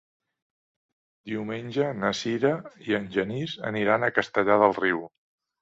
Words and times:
Diumenge 1.31 1.91
na 2.03 2.11
Sira 2.21 2.53
i 2.87 2.97
en 3.01 3.07
Genís 3.19 3.55
aniran 3.73 4.07
a 4.07 4.13
Castellar 4.19 4.61
del 4.65 4.79
Riu. 4.85 5.09